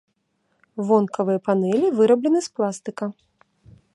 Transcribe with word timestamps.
Вонкавыя 0.87 1.41
панэлі 1.49 1.87
выраблены 2.01 2.39
з 2.47 2.53
пластыка. 2.57 3.05